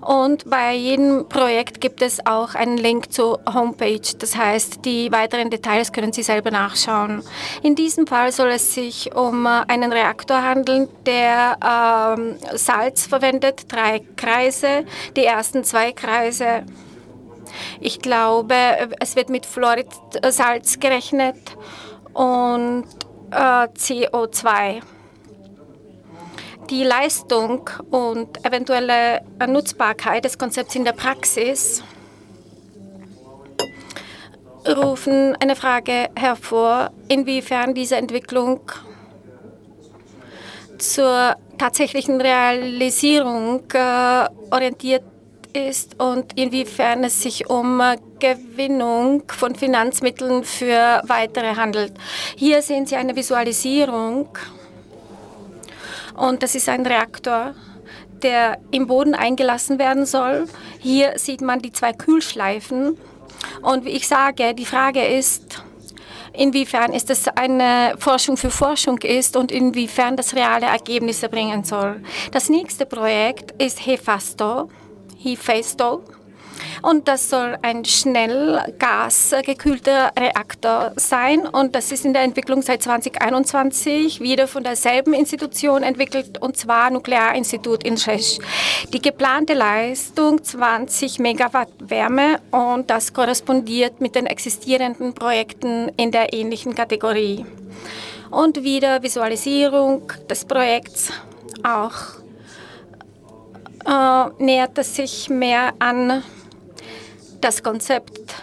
[0.01, 4.01] Und bei jedem Projekt gibt es auch einen Link zur Homepage.
[4.19, 7.23] Das heißt, die weiteren Details können Sie selber nachschauen.
[7.63, 13.73] In diesem Fall soll es sich um äh, einen Reaktor handeln, der ähm, Salz verwendet,
[13.73, 14.85] drei Kreise.
[15.17, 16.65] Die ersten zwei Kreise
[17.81, 18.55] ich glaube,
[19.01, 21.37] es wird mit Fluoridsalz gerechnet
[22.15, 22.85] und
[23.31, 24.83] äh, CO2.
[26.71, 31.83] Die Leistung und eventuelle Nutzbarkeit des Konzepts in der Praxis
[34.67, 38.61] rufen eine Frage hervor, inwiefern diese Entwicklung
[40.79, 45.05] zur tatsächlichen Realisierung äh, orientiert
[45.53, 47.83] ist und inwiefern es sich um
[48.19, 51.93] Gewinnung von Finanzmitteln für weitere handelt.
[52.37, 54.29] Hier sehen Sie eine Visualisierung
[56.17, 57.55] und das ist ein Reaktor,
[58.23, 60.47] der im Boden eingelassen werden soll.
[60.79, 62.99] Hier sieht man die zwei Kühlschleifen
[63.63, 65.63] und wie ich sage, die Frage ist,
[66.33, 72.03] inwiefern ist es eine Forschung für Forschung ist und inwiefern das reale Ergebnisse bringen soll.
[72.31, 74.69] Das nächste Projekt ist Hefasto.
[75.23, 76.01] Hephaestus.
[76.83, 81.47] Und das soll ein schnell gasgekühlter Reaktor sein.
[81.47, 86.91] Und das ist in der Entwicklung seit 2021 wieder von derselben Institution entwickelt, und zwar
[86.91, 88.39] Nuklearinstitut in Rzesz.
[88.93, 96.33] Die geplante Leistung 20 Megawatt Wärme und das korrespondiert mit den existierenden Projekten in der
[96.33, 97.47] ähnlichen Kategorie.
[98.31, 101.11] Und wieder Visualisierung des Projekts
[101.63, 102.22] auch
[103.87, 106.23] äh, nähert es sich mehr an
[107.41, 108.35] das Konzept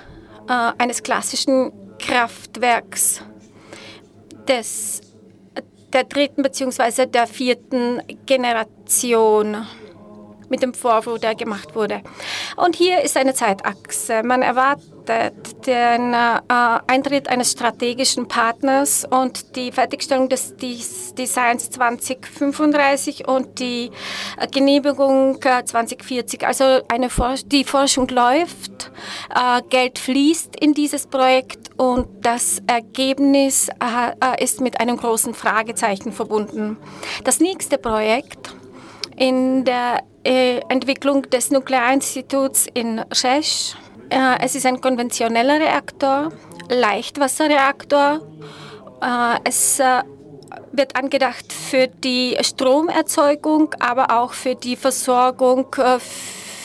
[0.48, 3.22] äh, eines klassischen Kraftwerks
[4.48, 5.02] des,
[5.94, 7.06] der dritten bzw.
[7.06, 9.66] der vierten Generation
[10.50, 12.02] mit dem Vorwurf, der gemacht wurde.
[12.56, 14.24] Und hier ist eine Zeitachse.
[14.24, 14.99] Man erwartet
[15.66, 16.40] den äh,
[16.88, 23.92] Eintritt eines strategischen Partners und die Fertigstellung des Designs 2035 und die
[24.38, 26.46] äh, Genehmigung äh, 2040.
[26.46, 28.92] Also eine For die Forschung läuft,
[29.36, 35.34] äh, Geld fließt in dieses Projekt und das Ergebnis äh, äh, ist mit einem großen
[35.34, 36.78] Fragezeichen verbunden.
[37.24, 38.56] Das nächste Projekt
[39.16, 43.76] in der äh, Entwicklung des Nuklearinstituts in Rzesz.
[44.10, 46.32] Äh, es ist ein konventioneller Reaktor,
[46.70, 48.22] Leichtwasserreaktor.
[49.02, 49.82] Äh, es
[50.72, 55.76] wird angedacht für die Stromerzeugung, aber auch für die Versorgung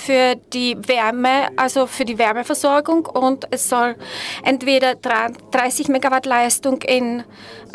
[0.04, 3.96] für die Wärme, also für die Wärmeversorgung und es soll
[4.42, 7.24] entweder 30 Megawatt Leistung in,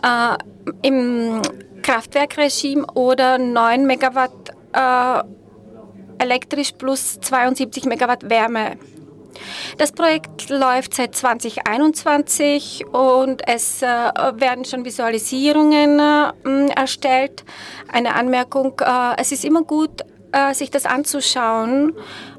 [0.03, 0.37] äh,
[0.83, 1.41] im
[1.81, 4.31] Kraftwerkregime oder 9 Megawatt
[4.73, 5.23] äh,
[6.23, 8.77] elektrisch plus 72 Megawatt Wärme.
[9.77, 17.43] Das Projekt läuft seit 2021 und es äh, werden schon Visualisierungen äh, erstellt.
[17.91, 20.03] Eine Anmerkung, äh, es ist immer gut,
[20.51, 21.95] sich das anzuschauen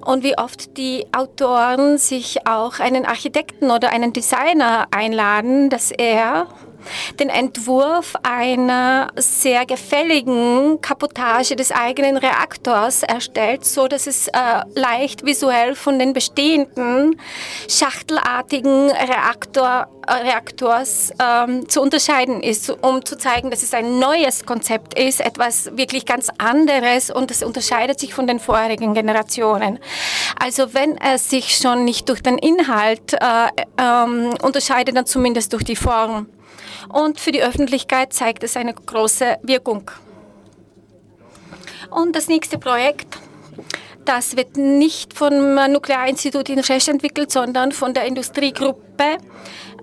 [0.06, 6.46] und wie oft die Autoren sich auch einen Architekten oder einen Designer einladen, dass er
[7.18, 14.32] den Entwurf einer sehr gefälligen Kaputage des eigenen Reaktors erstellt, so dass es äh,
[14.74, 17.20] leicht visuell von den bestehenden
[17.68, 24.44] schachtelartigen Reaktor, äh, Reaktors ähm, zu unterscheiden ist, um zu zeigen, dass es ein neues
[24.44, 29.78] Konzept ist, etwas wirklich ganz anderes und es unterscheidet sich von den vorherigen Generationen.
[30.38, 33.18] Also wenn es sich schon nicht durch den Inhalt äh,
[33.78, 36.26] ähm, unterscheidet, dann zumindest durch die Form
[36.88, 39.90] und für die Öffentlichkeit zeigt es eine große Wirkung.
[41.90, 43.18] Und das nächste Projekt,
[44.04, 49.18] das wird nicht vom Nuklearinstitut in Resch entwickelt, sondern von der Industriegruppe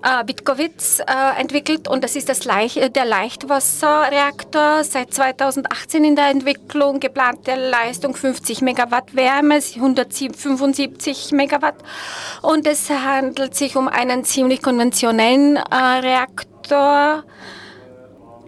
[0.02, 1.88] äh, Witkowitz äh, entwickelt.
[1.88, 8.62] Und das ist das Leicht, der Leichtwasserreaktor, seit 2018 in der Entwicklung, geplante Leistung 50
[8.62, 11.76] Megawatt Wärme, 175 Megawatt.
[12.42, 17.24] Und es handelt sich um einen ziemlich konventionellen äh, Reaktor Sektor.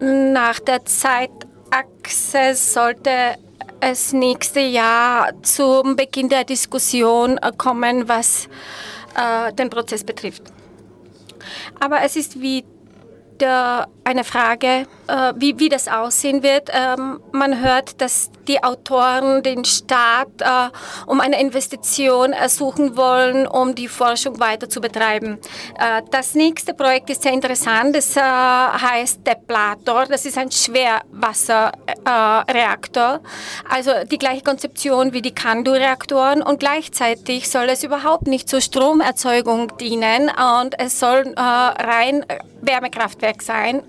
[0.01, 3.11] Nach der Zeitachse sollte
[3.81, 8.49] es nächste Jahr zum Beginn der Diskussion kommen, was
[9.17, 10.43] äh, den Prozess betrifft.
[11.81, 16.69] Aber es ist wieder eine Frage, äh, wie, wie das aussehen wird.
[16.73, 20.71] Ähm, man hört, dass die Autoren den Staat äh,
[21.07, 25.39] um eine Investition ersuchen wollen, um die Forschung weiter zu betreiben.
[25.79, 27.95] Äh, das nächste Projekt ist sehr interessant.
[27.95, 30.07] Es äh, heißt Deplator.
[30.07, 33.21] Das ist ein Schwerwasserreaktor.
[33.69, 39.77] Also die gleiche Konzeption wie die Candu-Reaktoren und gleichzeitig soll es überhaupt nicht zur Stromerzeugung
[39.79, 42.25] dienen und es soll äh, rein
[42.63, 43.83] Wärmekraftwerk sein.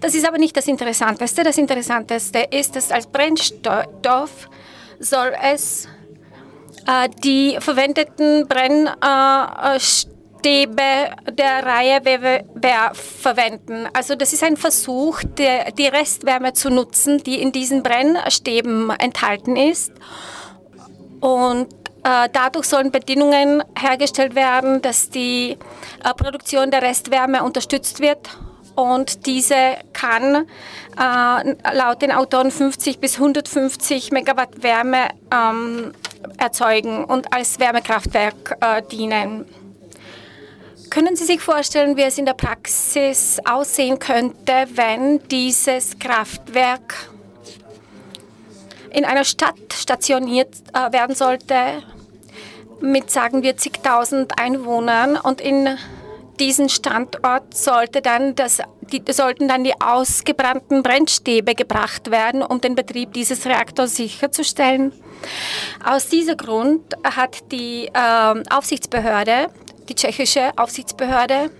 [0.00, 1.44] Das ist aber nicht das Interessanteste.
[1.44, 3.84] Das Interessanteste ist, dass als Brennstoff
[4.98, 5.88] soll es
[6.86, 8.82] äh, die verwendeten Brennstäbe
[11.30, 12.00] der Reihe
[12.92, 13.88] verwenden.
[13.92, 19.56] Also das ist ein Versuch, die, die Restwärme zu nutzen, die in diesen Brennstäben enthalten
[19.56, 19.92] ist.
[21.20, 21.72] Und
[22.04, 25.56] äh, dadurch sollen Bedingungen hergestellt werden, dass die
[26.02, 28.28] äh, Produktion der Restwärme unterstützt wird
[28.74, 30.46] und diese kann
[30.98, 35.92] äh, laut den Autoren 50 bis 150 Megawatt Wärme ähm,
[36.38, 39.46] erzeugen und als Wärmekraftwerk äh, dienen.
[40.90, 47.08] Können Sie sich vorstellen, wie es in der Praxis aussehen könnte, wenn dieses Kraftwerk
[48.90, 51.82] in einer Stadt stationiert äh, werden sollte
[52.80, 55.78] mit, sagen wir, zigtausend Einwohnern und in
[56.42, 58.60] diesen Standort sollte dann das,
[58.92, 64.92] die, sollten dann die ausgebrannten Brennstäbe gebracht werden, um den Betrieb dieses Reaktors sicherzustellen.
[65.84, 69.50] Aus diesem Grund hat die äh, Aufsichtsbehörde,
[69.88, 71.50] die tschechische Aufsichtsbehörde,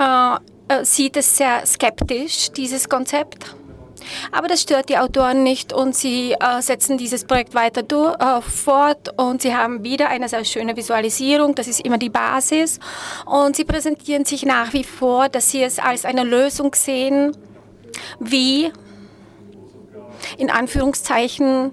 [0.00, 0.34] äh,
[0.68, 3.54] äh, sieht es sehr skeptisch, dieses Konzept.
[4.32, 8.40] Aber das stört die Autoren nicht und sie äh, setzen dieses Projekt weiter durch, äh,
[8.40, 12.78] fort und sie haben wieder eine sehr schöne Visualisierung, das ist immer die Basis.
[13.24, 17.36] Und sie präsentieren sich nach wie vor, dass sie es als eine Lösung sehen,
[18.20, 18.72] wie
[20.38, 21.72] in Anführungszeichen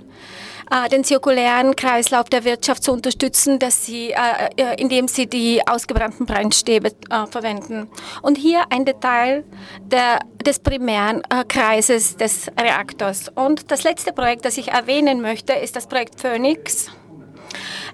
[0.74, 4.16] äh, den zirkulären Kreislauf der Wirtschaft zu unterstützen, dass sie, äh,
[4.58, 6.92] äh, indem sie die ausgebrannten Brennstäbe
[7.30, 7.90] verwenden.
[8.22, 9.44] Und hier ein Detail
[9.82, 13.30] der, des primären Kreises des Reaktors.
[13.30, 16.90] Und das letzte Projekt, das ich erwähnen möchte, ist das Projekt Phoenix.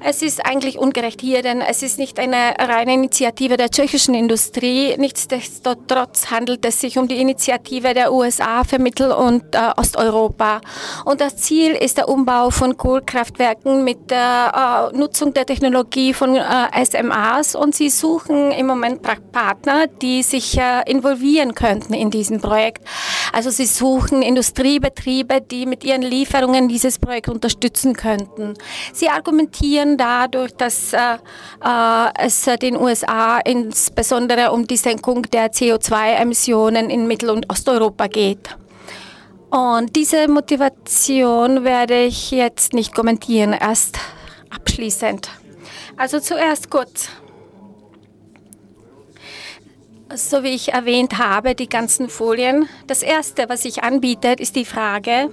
[0.01, 4.95] Es ist eigentlich ungerecht hier, denn es ist nicht eine reine Initiative der tschechischen Industrie.
[4.97, 10.61] Nichtsdestotrotz handelt es sich um die Initiative der USA für Mittel- und äh, Osteuropa.
[11.03, 16.35] Und das Ziel ist der Umbau von Kohlekraftwerken mit der äh, Nutzung der Technologie von
[16.35, 17.55] äh, SMAs.
[17.55, 19.01] Und sie suchen im Moment
[19.33, 22.83] Partner, die sich äh, involvieren könnten in diesem Projekt.
[23.33, 28.53] Also sie suchen Industriebetriebe, die mit ihren Lieferungen dieses Projekt unterstützen könnten.
[28.93, 31.15] Sie argumentieren Gründen dadurch, dass äh,
[31.63, 38.49] äh es den USA insbesondere um die Senkung der CO2-Emissionen in Mittel- und Osteuropa geht.
[39.49, 43.97] Und diese Motivation werde ich jetzt nicht kommentieren, erst
[44.49, 45.29] abschließend.
[45.97, 47.09] Also zuerst kurz.
[50.13, 52.67] So wie ich erwähnt habe, die ganzen Folien.
[52.87, 55.29] Das Erste, was sich anbietet, ist die Frage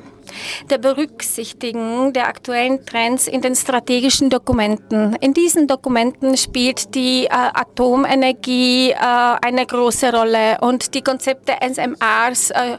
[0.70, 5.16] der Berücksichtigung der aktuellen Trends in den strategischen Dokumenten.
[5.20, 12.50] In diesen Dokumenten spielt die äh, Atomenergie äh, eine große Rolle und die Konzepte SMRs
[12.50, 12.78] äh,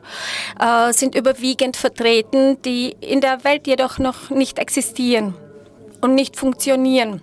[0.59, 5.35] äh, sind überwiegend vertreten, die in der Welt jedoch noch nicht existieren
[6.01, 7.21] und nicht funktionieren.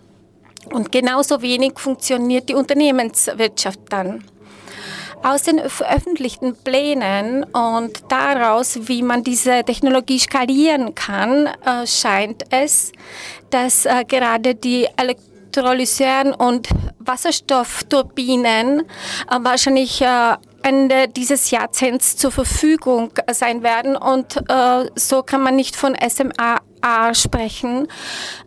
[0.72, 4.24] Und genauso wenig funktioniert die Unternehmenswirtschaft dann.
[5.24, 12.92] Aus den veröffentlichten Plänen und daraus, wie man diese Technologie skalieren kann, äh, scheint es,
[13.48, 16.68] dass äh, gerade die Elektrolyseuren und
[16.98, 18.84] Wasserstoffturbinen äh,
[19.40, 20.04] wahrscheinlich
[20.62, 23.96] Ende dieses Jahrzehnts zur Verfügung sein werden.
[23.96, 26.58] Und äh, so kann man nicht von SMA
[27.14, 27.88] sprechen.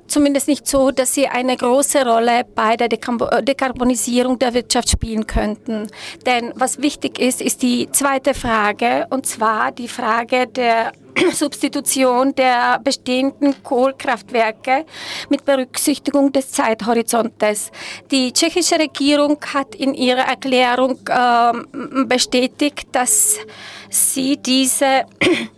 [0.08, 5.88] Zumindest nicht so, dass sie eine große Rolle bei der Dekarbonisierung der Wirtschaft spielen könnten.
[6.26, 10.94] Denn was wichtig ist, ist die zweite Frage, und zwar die Frage der
[11.34, 14.86] Substitution der bestehenden Kohlkraftwerke
[15.30, 17.72] mit Berücksichtigung des Zeithorizontes.
[18.12, 23.38] Die tschechische Regierung hat in ihrer Erklärung äh, bestätigt, dass
[23.90, 25.06] sie diese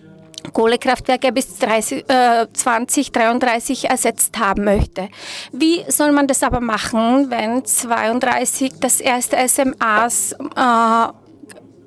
[0.54, 5.10] Kohlekraftwerke bis 30, äh, 2033 ersetzt haben möchte.
[5.52, 11.08] Wie soll man das aber machen, wenn 32 das erste SMAs äh,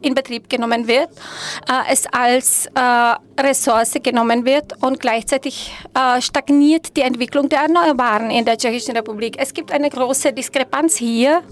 [0.03, 1.09] in Betrieb genommen wird,
[1.69, 8.31] äh, es als äh, Ressource genommen wird und gleichzeitig äh, stagniert die Entwicklung der Erneuerbaren
[8.31, 9.37] in der Tschechischen Republik.
[9.39, 11.43] Es gibt eine große Diskrepanz hier,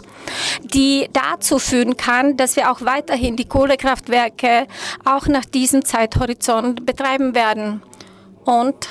[0.63, 4.67] die dazu führen kann, dass wir auch weiterhin die Kohlekraftwerke
[5.05, 7.83] auch nach diesem Zeithorizont betreiben werden.
[8.45, 8.89] Und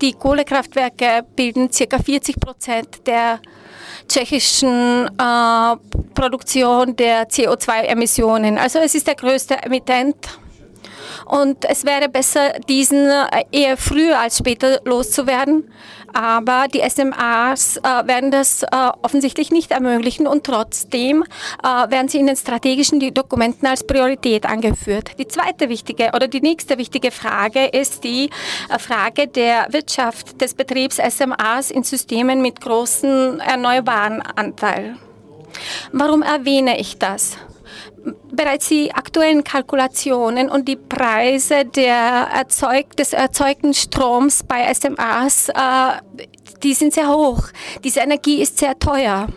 [0.00, 1.98] die Kohlekraftwerke bilden ca.
[1.98, 3.40] 40 Prozent der
[4.08, 5.76] tschechischen äh,
[6.14, 8.58] Produktion der CO2-Emissionen.
[8.58, 10.16] Also es ist der größte Emittent.
[11.26, 15.70] Und es wäre besser, diesen äh, eher früher als später loszuwerden.
[16.12, 18.66] Aber die SMAs äh, werden das äh,
[19.02, 21.24] offensichtlich nicht ermöglichen und trotzdem
[21.62, 25.18] äh, werden sie in den strategischen Dokumenten als Priorität angeführt.
[25.18, 28.30] Die zweite wichtige oder die nächste wichtige Frage ist die
[28.68, 34.96] äh, Frage der Wirtschaft des Betriebs SMAs in Systemen mit großem erneuerbaren Anteil.
[35.92, 37.36] Warum erwähne ich das?
[38.32, 46.22] Bereits die aktuellen Kalkulationen und die Preise der Erzeug des erzeugten Stroms bei SMAs, äh,
[46.62, 47.44] die sind sehr hoch.
[47.84, 49.28] Diese Energie ist sehr teuer.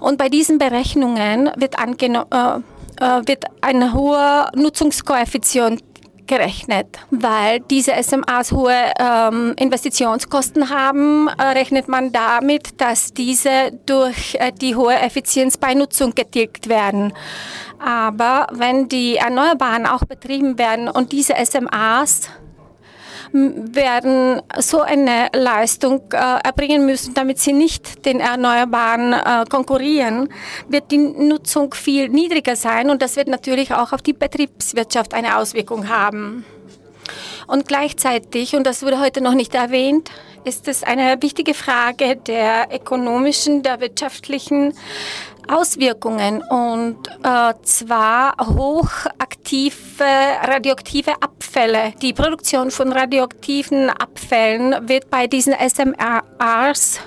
[0.00, 5.82] Und bei diesen Berechnungen wird, äh, äh, wird ein hoher Nutzungskoeffizient
[6.26, 6.86] gerechnet.
[7.10, 14.52] Weil diese SMAs hohe ähm, Investitionskosten haben, äh, rechnet man damit, dass diese durch äh,
[14.52, 17.12] die hohe Effizienz bei Nutzung getilgt werden.
[17.78, 22.30] Aber wenn die Erneuerbaren auch betrieben werden und diese SMAs
[23.36, 30.28] werden so eine Leistung äh, erbringen müssen, damit sie nicht den Erneuerbaren äh, konkurrieren,
[30.68, 35.36] wird die Nutzung viel niedriger sein und das wird natürlich auch auf die Betriebswirtschaft eine
[35.36, 36.44] Auswirkung haben.
[37.46, 40.10] Und gleichzeitig, und das wurde heute noch nicht erwähnt,
[40.44, 44.74] ist es eine wichtige Frage der ökonomischen, der wirtschaftlichen
[45.48, 50.04] Auswirkungen und äh, zwar hochaktive
[50.42, 51.92] radioaktive Abfälle.
[52.02, 57.00] Die Produktion von radioaktiven Abfällen wird bei diesen SMRs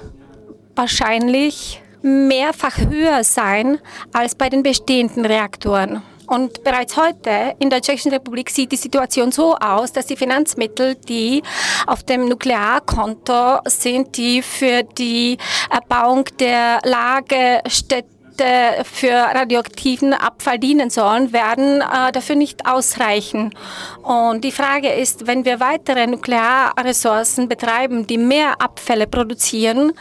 [0.75, 3.79] wahrscheinlich mehrfach höher sein
[4.13, 6.01] als bei den bestehenden Reaktoren.
[6.29, 10.93] Und bereits heute in der Tschechischen Republik sieht die Situation so aus, dass die Finanzmittel,
[10.93, 11.41] die
[11.87, 15.39] auf dem Nuklearkonto sind, die für die
[15.71, 23.53] Erbauung der Lagerstätten Projekte für radioaktiven Abfall dienen sollen, werden äh, dafür nicht ausreichen.
[24.01, 29.91] Und die Frage ist, wenn wir weitere Nuklearressourcen betreiben, die mehr Abfälle produzieren,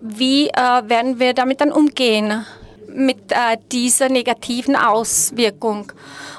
[0.00, 0.52] wie äh,
[0.84, 2.44] werden wir damit dann umgehen?
[2.90, 5.92] mit äh, dieser negativen Auswirkung.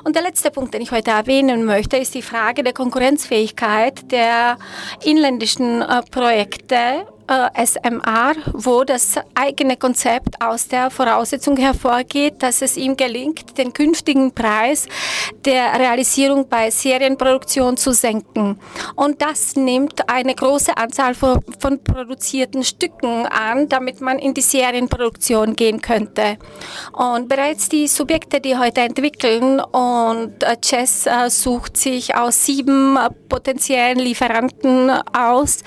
[0.04, 4.58] Und der letzte Punkt, den ich heute erwähnen möchte, ist die Frage der Konkurrenzfähigkeit der
[5.04, 12.76] inländischen äh, Projekte äh, SMR, wo das eigene Konzept aus der Voraussetzung hervorgeht, dass es
[12.76, 14.88] ihm gelingt, den künftigen Preis
[15.46, 18.60] der Realisierung bei Serienproduktion zu senken.
[18.96, 24.42] Und das nimmt eine große Anzahl von, von produzierten Stücken an, damit man in die
[24.42, 26.38] Serienproduktion gehen könnte.
[26.94, 32.98] Und bereits die Subjekte, die heute entwickeln und äh, Chess äh, sucht sich aus sieben
[33.28, 35.60] potenziellen Lieferanten aus.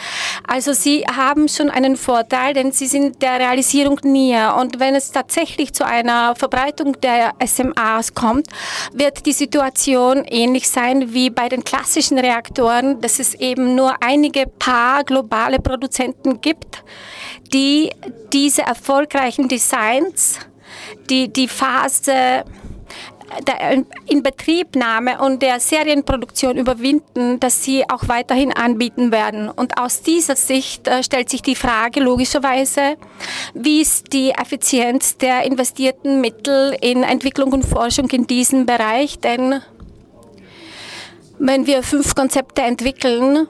[0.46, 4.56] Also sie haben schon einen Vorteil, denn sie sind der Realisierung näher.
[4.56, 8.48] Und wenn es tatsächlich zu einer Verbreitung der SMAs kommt,
[8.92, 14.46] wird die Situation ähnlich sein wie bei den klassischen Reaktoren, dass es eben nur einige
[14.46, 16.82] paar globale Produzenten gibt,
[17.52, 17.90] die
[18.32, 20.38] diese erfolgreichen Designs,
[21.10, 22.44] die die Phase
[23.46, 29.48] der Inbetriebnahme und der Serienproduktion überwinden, dass sie auch weiterhin anbieten werden.
[29.48, 32.96] Und aus dieser Sicht äh, stellt sich die Frage logischerweise,
[33.54, 39.18] wie ist die Effizienz der investierten Mittel in Entwicklung und Forschung in diesem Bereich?
[39.18, 39.62] Denn
[41.38, 43.48] wenn wir fünf Konzepte entwickeln,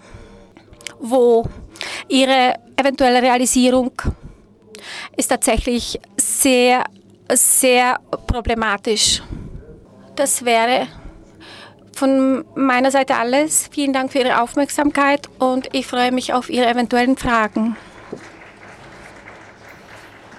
[0.99, 1.45] wo
[2.09, 3.93] ihre eventuelle Realisierung
[5.17, 6.85] ist tatsächlich sehr,
[7.29, 9.23] sehr problematisch.
[10.17, 10.89] Das wäre
[11.95, 13.69] von meiner Seite alles.
[13.71, 17.77] Vielen Dank für Ihre Aufmerksamkeit und ich freue mich auf Ihre eventuellen Fragen.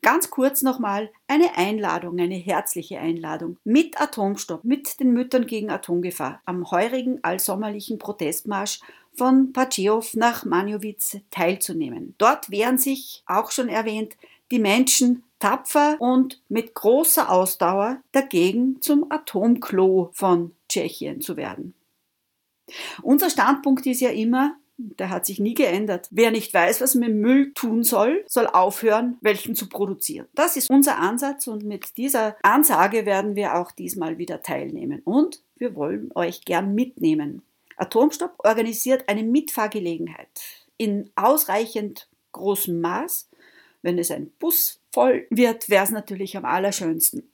[0.00, 6.40] Ganz kurz nochmal eine Einladung, eine herzliche Einladung mit Atomstopp, mit den Müttern gegen Atomgefahr
[6.46, 8.80] am heurigen allsommerlichen Protestmarsch
[9.14, 12.14] von Pachev nach Manjowitz teilzunehmen.
[12.18, 14.16] Dort werden sich, auch schon erwähnt,
[14.50, 21.74] die Menschen tapfer und mit großer Ausdauer dagegen zum Atomklo von Tschechien zu werden.
[23.02, 26.08] Unser Standpunkt ist ja immer, der hat sich nie geändert.
[26.10, 30.26] Wer nicht weiß, was mit Müll tun soll, soll aufhören, welchen zu produzieren.
[30.34, 35.02] Das ist unser Ansatz und mit dieser Ansage werden wir auch diesmal wieder teilnehmen.
[35.04, 37.42] Und wir wollen euch gern mitnehmen.
[37.80, 40.28] Atomstopp organisiert eine Mitfahrgelegenheit
[40.76, 43.28] in ausreichend großem Maß.
[43.82, 47.30] Wenn es ein Bus voll wird, wäre es natürlich am allerschönsten.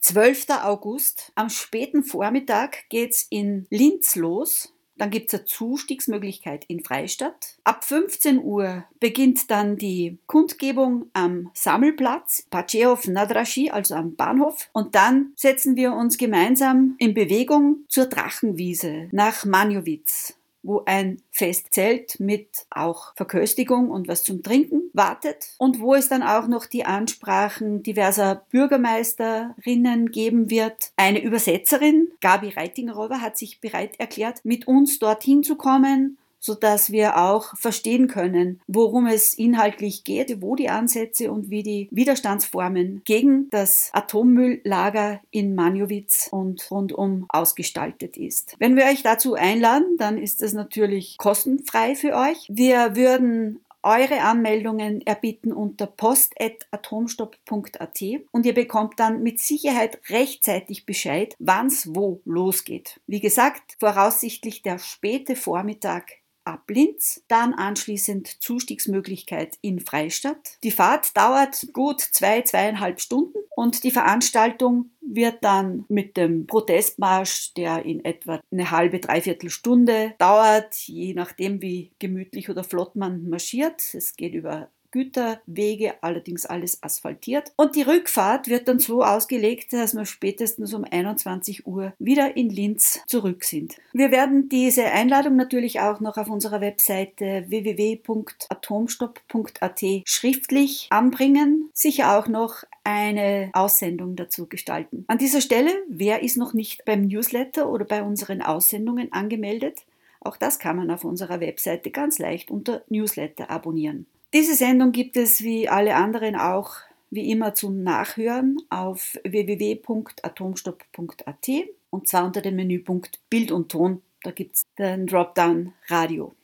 [0.00, 0.50] 12.
[0.62, 4.74] August, am späten Vormittag geht es in Linz los.
[4.96, 7.56] Dann gibt es eine Zustiegsmöglichkeit in Freistadt.
[7.64, 14.68] Ab 15 Uhr beginnt dann die Kundgebung am Sammelplatz Pacheov Nadrashi, also am Bahnhof.
[14.72, 22.20] Und dann setzen wir uns gemeinsam in Bewegung zur Drachenwiese nach Manjowitz wo ein Festzelt
[22.20, 26.84] mit auch Verköstigung und was zum Trinken wartet und wo es dann auch noch die
[26.84, 30.92] Ansprachen diverser Bürgermeisterinnen geben wird.
[30.96, 36.90] Eine Übersetzerin, Gabi Reitingrover, hat sich bereit erklärt, mit uns dorthin zu kommen so dass
[36.90, 43.02] wir auch verstehen können, worum es inhaltlich geht, wo die Ansätze und wie die Widerstandsformen
[43.04, 48.56] gegen das Atommülllager in Manjowitz und rundum ausgestaltet ist.
[48.58, 52.48] Wenn wir euch dazu einladen, dann ist das natürlich kostenfrei für euch.
[52.48, 61.36] Wir würden eure Anmeldungen erbitten unter post.atomstopp.at und ihr bekommt dann mit Sicherheit rechtzeitig Bescheid,
[61.38, 62.98] wann es wo losgeht.
[63.06, 70.58] Wie gesagt, voraussichtlich der späte Vormittag ab Linz, dann anschließend Zustiegsmöglichkeit in Freistadt.
[70.62, 77.54] Die Fahrt dauert gut zwei, zweieinhalb Stunden und die Veranstaltung wird dann mit dem Protestmarsch,
[77.54, 83.28] der in etwa eine halbe, dreiviertel Stunde dauert, je nachdem wie gemütlich oder flott man
[83.28, 83.82] marschiert.
[83.94, 87.52] Es geht über Güterwege, allerdings alles asphaltiert.
[87.56, 92.48] Und die Rückfahrt wird dann so ausgelegt, dass wir spätestens um 21 Uhr wieder in
[92.50, 93.76] Linz zurück sind.
[93.92, 101.70] Wir werden diese Einladung natürlich auch noch auf unserer Webseite www.atomstopp.at schriftlich anbringen.
[101.72, 105.04] Sicher auch noch eine Aussendung dazu gestalten.
[105.08, 109.84] An dieser Stelle, wer ist noch nicht beim Newsletter oder bei unseren Aussendungen angemeldet?
[110.20, 114.06] Auch das kann man auf unserer Webseite ganz leicht unter Newsletter abonnieren.
[114.34, 116.76] Diese Sendung gibt es wie alle anderen auch
[117.10, 121.48] wie immer zum Nachhören auf www.atomstopp.at
[121.90, 124.00] und zwar unter dem Menüpunkt Bild und Ton.
[124.22, 126.34] Da gibt es den Dropdown Radio.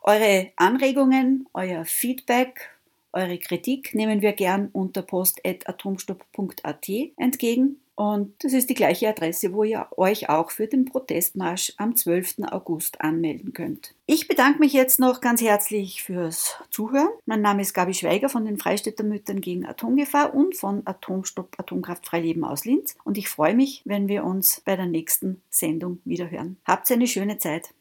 [0.00, 2.70] Eure Anregungen, euer Feedback,
[3.12, 9.62] eure Kritik nehmen wir gern unter post.atomstopp.at entgegen und das ist die gleiche Adresse, wo
[9.62, 12.36] ihr euch auch für den Protestmarsch am 12.
[12.50, 13.94] August anmelden könnt.
[14.06, 17.10] Ich bedanke mich jetzt noch ganz herzlich fürs Zuhören.
[17.26, 22.20] Mein Name ist Gabi Schweiger von den Freistädter Müttern gegen Atomgefahr und von Atomstopp Atomkraftfrei
[22.20, 22.96] Leben aus Linz.
[23.04, 26.56] Und ich freue mich, wenn wir uns bei der nächsten Sendung wiederhören.
[26.64, 27.74] Habt eine schöne Zeit.